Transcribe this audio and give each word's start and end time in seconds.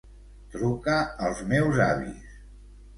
Truca 0.55 0.95
als 1.27 1.45
meus 1.55 1.81
avis. 1.93 2.37